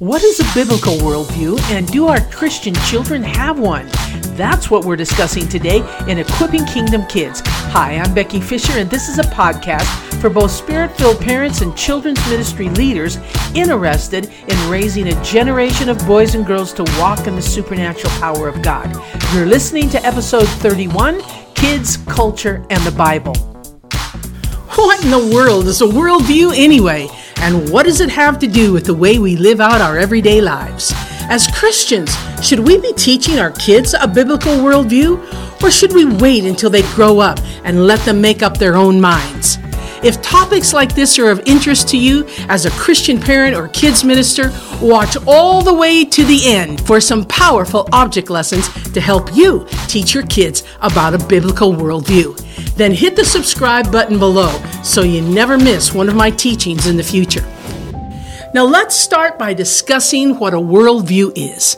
[0.00, 3.86] What is a biblical worldview, and do our Christian children have one?
[4.34, 7.42] That's what we're discussing today in Equipping Kingdom Kids.
[7.44, 9.84] Hi, I'm Becky Fischer, and this is a podcast
[10.18, 13.18] for both spirit filled parents and children's ministry leaders
[13.54, 18.48] interested in raising a generation of boys and girls to walk in the supernatural power
[18.48, 18.90] of God.
[19.34, 21.20] You're listening to episode 31
[21.54, 23.34] Kids, Culture, and the Bible.
[24.76, 27.10] What in the world is a worldview anyway?
[27.42, 30.42] And what does it have to do with the way we live out our everyday
[30.42, 30.92] lives?
[31.30, 35.62] As Christians, should we be teaching our kids a biblical worldview?
[35.62, 39.00] Or should we wait until they grow up and let them make up their own
[39.00, 39.58] minds?
[40.02, 44.02] If topics like this are of interest to you as a Christian parent or kids
[44.02, 49.34] minister, watch all the way to the end for some powerful object lessons to help
[49.34, 52.38] you teach your kids about a biblical worldview.
[52.76, 54.50] Then hit the subscribe button below
[54.82, 57.44] so you never miss one of my teachings in the future.
[58.52, 61.76] Now, let's start by discussing what a worldview is.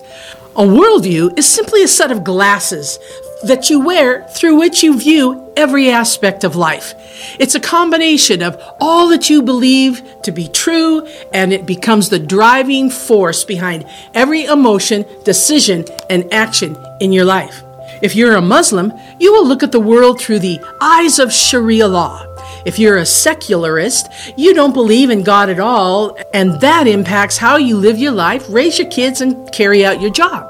[0.56, 2.98] A worldview is simply a set of glasses
[3.44, 6.94] that you wear through which you view every aspect of life.
[7.38, 12.18] It's a combination of all that you believe to be true, and it becomes the
[12.18, 17.62] driving force behind every emotion, decision, and action in your life.
[18.02, 21.86] If you're a Muslim, you will look at the world through the eyes of Sharia
[21.86, 22.26] law.
[22.66, 27.58] If you're a secularist, you don't believe in God at all, and that impacts how
[27.58, 30.48] you live your life, raise your kids, and carry out your job.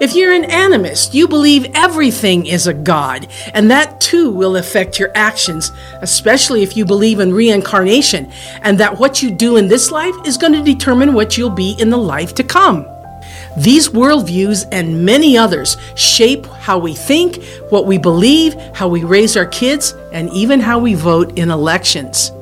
[0.00, 4.98] If you're an animist, you believe everything is a God, and that too will affect
[4.98, 9.92] your actions, especially if you believe in reincarnation and that what you do in this
[9.92, 12.84] life is going to determine what you'll be in the life to come.
[13.56, 19.36] These worldviews and many others shape how we think, what we believe, how we raise
[19.36, 22.32] our kids, and even how we vote in elections.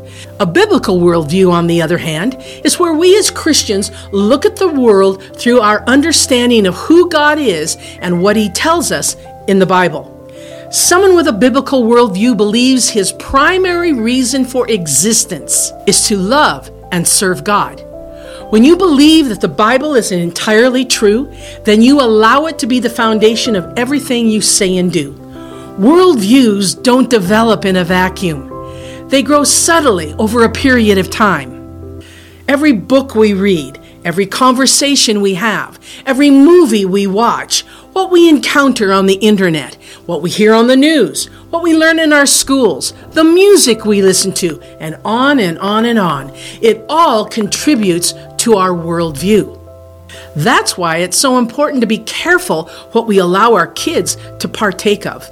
[0.40, 4.68] A biblical worldview, on the other hand, is where we as Christians look at the
[4.68, 9.16] world through our understanding of who God is and what He tells us
[9.48, 10.14] in the Bible.
[10.70, 17.08] Someone with a biblical worldview believes his primary reason for existence is to love and
[17.08, 17.87] serve God.
[18.50, 21.30] When you believe that the Bible is entirely true,
[21.64, 25.12] then you allow it to be the foundation of everything you say and do.
[25.78, 28.48] Worldviews don't develop in a vacuum,
[29.08, 32.02] they grow subtly over a period of time.
[32.48, 38.92] Every book we read, every conversation we have, every movie we watch, what we encounter
[38.92, 39.74] on the internet,
[40.06, 44.00] what we hear on the news, what we learn in our schools, the music we
[44.00, 46.30] listen to, and on and on and on.
[46.62, 48.14] It all contributes
[48.48, 49.60] to our worldview.
[50.34, 55.04] That's why it's so important to be careful what we allow our kids to partake
[55.04, 55.28] of.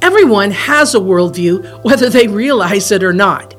[0.00, 3.54] Everyone has a worldview, whether they realize it or not.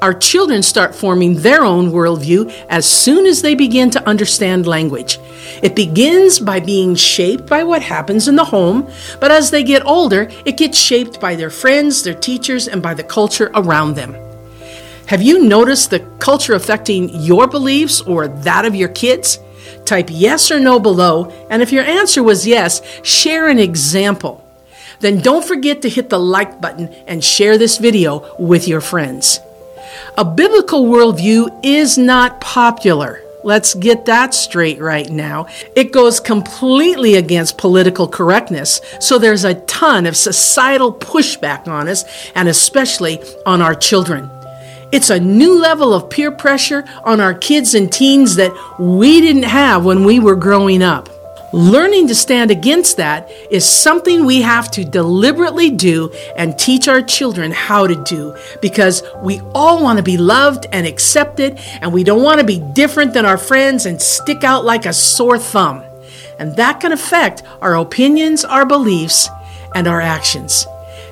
[0.00, 5.18] Our children start forming their own worldview as soon as they begin to understand language.
[5.62, 8.90] It begins by being shaped by what happens in the home,
[9.20, 12.94] but as they get older, it gets shaped by their friends, their teachers, and by
[12.94, 14.16] the culture around them.
[15.06, 19.38] Have you noticed the culture affecting your beliefs or that of your kids?
[19.84, 24.44] Type yes or no below, and if your answer was yes, share an example.
[24.98, 29.38] Then don't forget to hit the like button and share this video with your friends.
[30.18, 33.22] A biblical worldview is not popular.
[33.44, 35.46] Let's get that straight right now.
[35.76, 42.04] It goes completely against political correctness, so there's a ton of societal pushback on us,
[42.34, 44.30] and especially on our children.
[44.96, 49.42] It's a new level of peer pressure on our kids and teens that we didn't
[49.42, 51.10] have when we were growing up.
[51.52, 57.02] Learning to stand against that is something we have to deliberately do and teach our
[57.02, 62.02] children how to do because we all want to be loved and accepted and we
[62.02, 65.84] don't want to be different than our friends and stick out like a sore thumb.
[66.38, 69.28] And that can affect our opinions, our beliefs,
[69.74, 70.66] and our actions.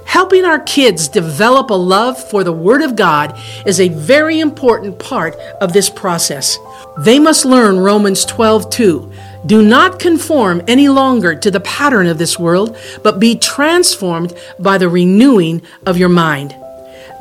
[0.07, 4.99] Helping our kids develop a love for the Word of God is a very important
[4.99, 6.59] part of this process.
[6.99, 9.13] They must learn Romans 12 2.
[9.47, 14.79] Do not conform any longer to the pattern of this world, but be transformed by
[14.79, 16.55] the renewing of your mind.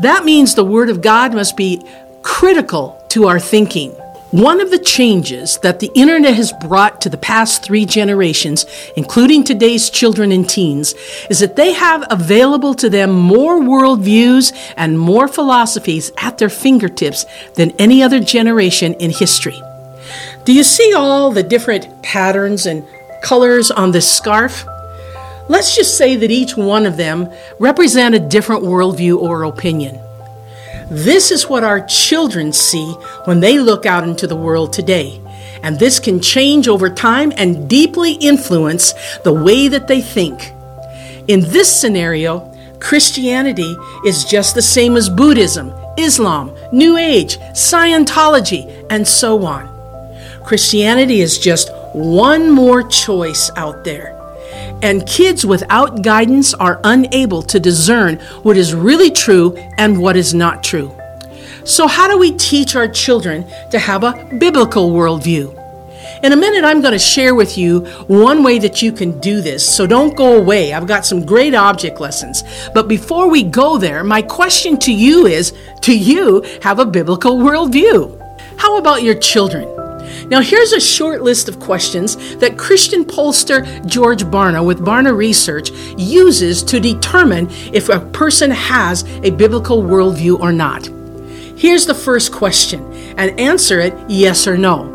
[0.01, 1.81] That means the Word of God must be
[2.21, 3.95] critical to our thinking.
[4.33, 8.65] One of the changes that the internet has brought to the past three generations,
[8.95, 10.95] including today's children and teens,
[11.29, 17.27] is that they have available to them more worldviews and more philosophies at their fingertips
[17.53, 19.61] than any other generation in history.
[20.45, 22.83] Do you see all the different patterns and
[23.21, 24.65] colors on this scarf?
[25.47, 29.99] Let's just say that each one of them represent a different worldview or opinion.
[30.93, 32.85] This is what our children see
[33.25, 35.19] when they look out into the world today.
[35.63, 38.93] And this can change over time and deeply influence
[39.23, 40.51] the way that they think.
[41.27, 43.75] In this scenario, Christianity
[44.05, 49.67] is just the same as Buddhism, Islam, New Age, Scientology, and so on.
[50.45, 54.22] Christianity is just one more choice out there.
[54.83, 60.33] And kids without guidance are unable to discern what is really true and what is
[60.33, 60.93] not true.
[61.63, 65.57] So, how do we teach our children to have a biblical worldview?
[66.21, 69.39] In a minute, I'm going to share with you one way that you can do
[69.39, 70.73] this, so don't go away.
[70.73, 72.43] I've got some great object lessons.
[72.73, 77.37] But before we go there, my question to you is Do you have a biblical
[77.37, 78.19] worldview?
[78.57, 79.82] How about your children?
[80.27, 85.71] Now, here's a short list of questions that Christian pollster George Barna with Barna Research
[85.97, 90.87] uses to determine if a person has a biblical worldview or not.
[91.57, 94.89] Here's the first question, and answer it yes or no.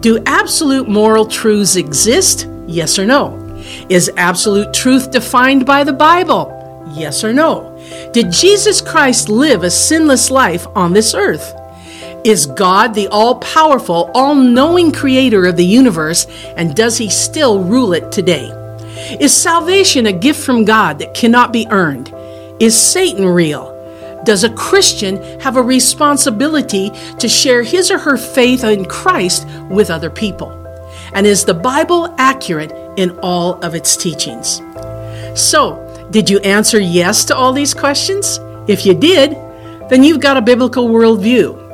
[0.00, 2.46] Do absolute moral truths exist?
[2.66, 3.36] Yes or no?
[3.88, 6.54] Is absolute truth defined by the Bible?
[6.94, 7.76] Yes or no?
[8.12, 11.57] Did Jesus Christ live a sinless life on this earth?
[12.28, 16.26] Is God the all powerful, all knowing creator of the universe,
[16.58, 18.50] and does he still rule it today?
[19.18, 22.12] Is salvation a gift from God that cannot be earned?
[22.60, 23.74] Is Satan real?
[24.26, 29.90] Does a Christian have a responsibility to share his or her faith in Christ with
[29.90, 30.52] other people?
[31.14, 34.60] And is the Bible accurate in all of its teachings?
[35.34, 38.38] So, did you answer yes to all these questions?
[38.66, 39.30] If you did,
[39.88, 41.67] then you've got a biblical worldview.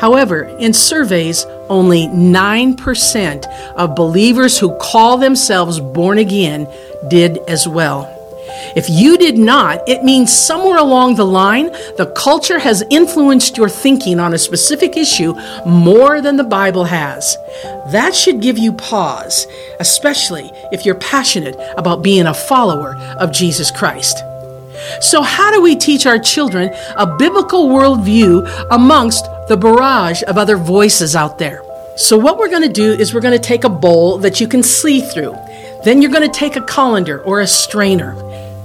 [0.00, 6.66] However, in surveys, only 9% of believers who call themselves born again
[7.08, 8.16] did as well.
[8.74, 11.66] If you did not, it means somewhere along the line,
[11.96, 15.34] the culture has influenced your thinking on a specific issue
[15.66, 17.36] more than the Bible has.
[17.92, 19.46] That should give you pause,
[19.80, 24.18] especially if you're passionate about being a follower of Jesus Christ.
[25.00, 30.56] So, how do we teach our children a biblical worldview amongst the barrage of other
[30.56, 31.60] voices out there?
[31.96, 34.46] So, what we're going to do is we're going to take a bowl that you
[34.46, 35.34] can see through.
[35.84, 38.14] Then you're going to take a colander or a strainer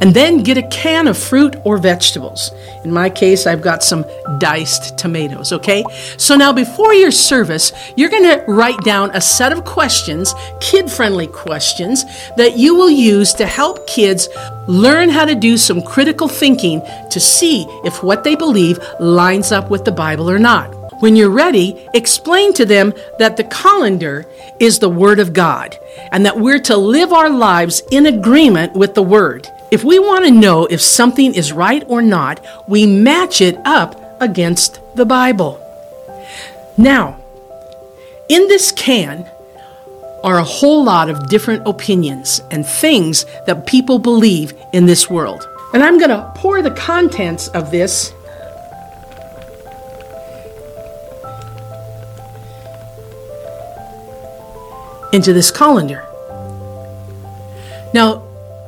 [0.02, 2.52] and then get a can of fruit or vegetables.
[2.84, 4.06] In my case, I've got some
[4.40, 5.84] diced tomatoes, okay?
[6.18, 10.92] So now before your service, you're going to write down a set of questions, kid
[10.92, 12.04] friendly questions,
[12.36, 14.28] that you will use to help kids
[14.68, 19.70] learn how to do some critical thinking to see if what they believe lines up
[19.70, 20.75] with the Bible or not.
[21.00, 24.26] When you're ready, explain to them that the colander
[24.60, 25.78] is the Word of God
[26.12, 29.48] and that we're to live our lives in agreement with the Word.
[29.72, 34.22] If we want to know if something is right or not, we match it up
[34.22, 35.62] against the Bible.
[36.78, 37.20] Now,
[38.30, 39.30] in this can
[40.24, 45.48] are a whole lot of different opinions and things that people believe in this world.
[45.74, 48.14] And I'm going to pour the contents of this
[55.16, 56.06] into this colander.
[57.94, 58.28] Now,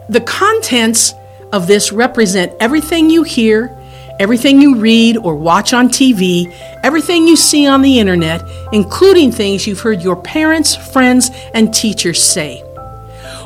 [0.10, 1.14] the contents
[1.52, 3.78] of this represent everything you hear,
[4.20, 6.52] everything you read or watch on TV,
[6.84, 8.42] everything you see on the internet,
[8.72, 12.64] including things you've heard your parents, friends, and teachers say.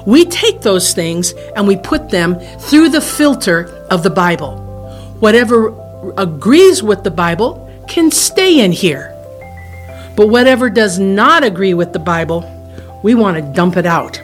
[0.05, 4.57] We take those things and we put them through the filter of the Bible.
[5.19, 5.73] Whatever
[6.17, 9.15] agrees with the Bible can stay in here.
[10.15, 12.41] But whatever does not agree with the Bible,
[13.03, 14.21] we want to dump it out.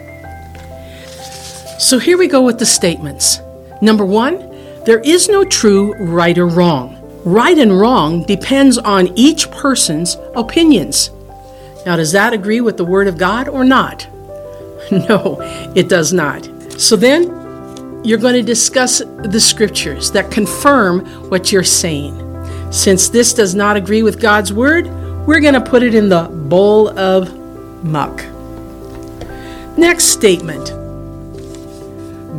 [1.78, 3.40] So here we go with the statements.
[3.80, 4.38] Number one,
[4.84, 6.96] there is no true right or wrong.
[7.24, 11.10] Right and wrong depends on each person's opinions.
[11.86, 14.06] Now, does that agree with the Word of God or not?
[14.90, 15.36] No,
[15.76, 16.48] it does not.
[16.80, 17.24] So then,
[18.04, 22.14] you're going to discuss the scriptures that confirm what you're saying.
[22.72, 24.86] Since this does not agree with God's Word,
[25.26, 27.34] we're going to put it in the bowl of
[27.84, 28.24] muck.
[29.78, 30.72] Next statement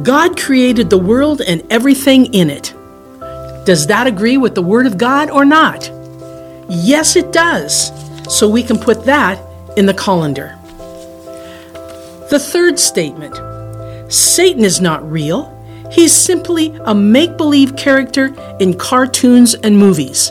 [0.04, 2.74] God created the world and everything in it.
[3.66, 5.90] Does that agree with the Word of God or not?
[6.68, 7.94] Yes, it does.
[8.30, 9.40] So we can put that
[9.78, 10.58] in the colander.
[12.30, 13.38] The third statement
[14.12, 15.56] Satan is not real.
[15.94, 20.30] He's simply a make believe character in cartoons and movies.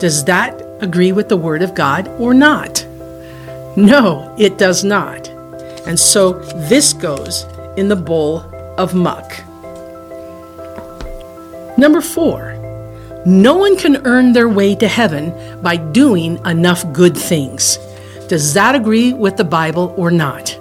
[0.00, 2.84] Does that agree with the Word of God or not?
[3.76, 5.31] No, it does not.
[5.86, 6.32] And so
[6.68, 7.44] this goes
[7.76, 8.40] in the bowl
[8.78, 9.32] of muck.
[11.78, 12.52] Number four,
[13.24, 17.78] no one can earn their way to heaven by doing enough good things.
[18.28, 20.58] Does that agree with the Bible or not?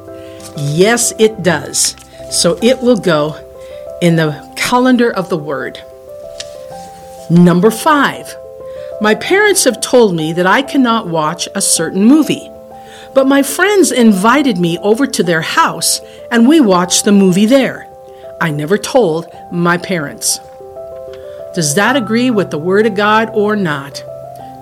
[0.57, 1.95] Yes, it does.
[2.29, 3.35] So it will go
[4.01, 5.81] in the calendar of the Word.
[7.29, 8.35] Number five,
[8.99, 12.50] my parents have told me that I cannot watch a certain movie.
[13.13, 15.99] But my friends invited me over to their house
[16.31, 17.87] and we watched the movie there.
[18.39, 20.39] I never told my parents.
[21.53, 24.01] Does that agree with the Word of God or not?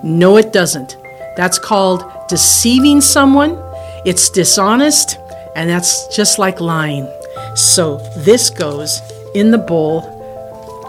[0.02, 0.96] No, it doesn't.
[1.36, 3.56] That's called deceiving someone,
[4.04, 5.16] it's dishonest,
[5.54, 7.08] and that's just like lying.
[7.54, 9.00] So this goes
[9.34, 10.04] in the bowl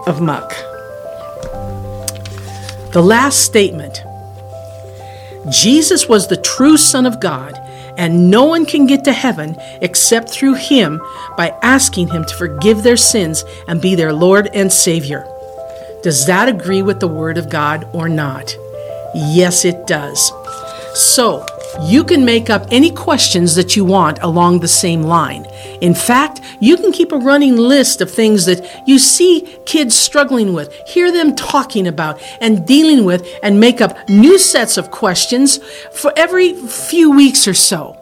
[0.07, 0.49] of muck.
[2.93, 4.01] The last statement
[5.49, 7.57] Jesus was the true Son of God,
[7.97, 11.01] and no one can get to heaven except through him
[11.35, 15.25] by asking him to forgive their sins and be their Lord and Savior.
[16.03, 18.55] Does that agree with the Word of God or not?
[19.13, 20.31] Yes, it does.
[20.93, 21.45] So,
[21.81, 25.45] you can make up any questions that you want along the same line.
[25.81, 30.53] In fact, you can keep a running list of things that you see kids struggling
[30.53, 35.57] with, hear them talking about and dealing with, and make up new sets of questions
[35.93, 38.00] for every few weeks or so.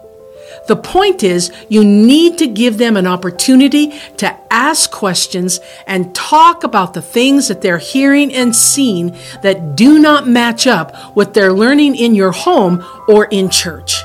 [0.69, 6.63] The point is, you need to give them an opportunity to ask questions and talk
[6.63, 11.51] about the things that they're hearing and seeing that do not match up with their
[11.51, 13.95] learning in your home or in church.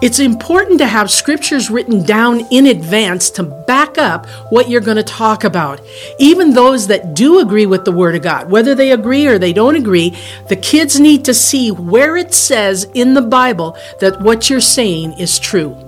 [0.00, 4.96] It's important to have scriptures written down in advance to back up what you're going
[4.96, 5.82] to talk about.
[6.18, 9.52] Even those that do agree with the Word of God, whether they agree or they
[9.52, 10.16] don't agree,
[10.48, 15.12] the kids need to see where it says in the Bible that what you're saying
[15.18, 15.85] is true.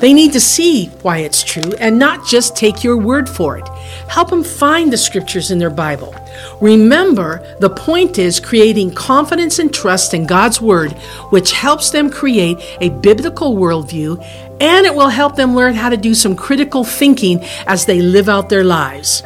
[0.00, 3.68] They need to see why it's true and not just take your word for it.
[4.08, 6.14] Help them find the scriptures in their Bible.
[6.60, 10.92] Remember, the point is creating confidence and trust in God's word,
[11.30, 14.24] which helps them create a biblical worldview
[14.60, 18.28] and it will help them learn how to do some critical thinking as they live
[18.28, 19.22] out their lives.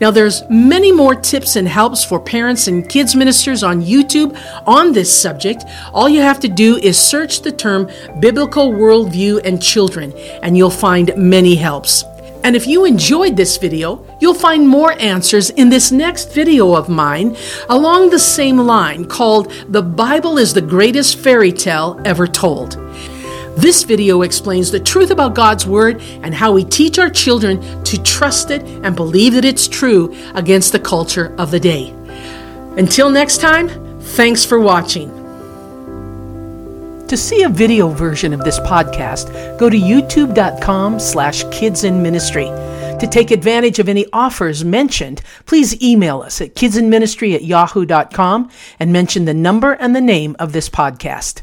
[0.00, 4.92] Now there's many more tips and helps for parents and kids ministers on YouTube on
[4.92, 5.64] this subject.
[5.92, 7.90] All you have to do is search the term
[8.20, 10.12] biblical worldview and children
[10.42, 12.04] and you'll find many helps.
[12.44, 16.90] And if you enjoyed this video, you'll find more answers in this next video of
[16.90, 17.36] mine
[17.70, 22.83] along the same line called The Bible is the Greatest Fairy Tale Ever Told.
[23.56, 28.02] This video explains the truth about God's Word and how we teach our children to
[28.02, 31.90] trust it and believe that it's true against the culture of the day.
[32.76, 33.68] Until next time,
[34.00, 35.08] thanks for watching.
[37.06, 42.98] To see a video version of this podcast, go to youtube.com slash kidsinministry.
[42.98, 48.92] To take advantage of any offers mentioned, please email us at kidsinministry at yahoo.com and
[48.92, 51.42] mention the number and the name of this podcast.